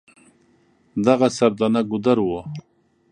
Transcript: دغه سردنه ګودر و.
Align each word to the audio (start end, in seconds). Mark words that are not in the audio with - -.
دغه 1.05 1.27
سردنه 1.37 1.81
ګودر 1.89 2.17
و. 2.23 2.29